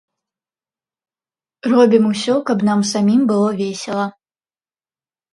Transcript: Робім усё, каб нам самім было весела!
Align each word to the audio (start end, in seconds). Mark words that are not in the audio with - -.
Робім 1.71 2.03
усё, 2.11 2.35
каб 2.47 2.57
нам 2.69 2.79
самім 2.93 3.21
было 3.33 3.49
весела! 3.61 4.07